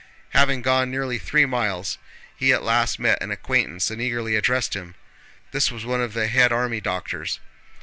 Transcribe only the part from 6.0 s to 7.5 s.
of the head army doctors.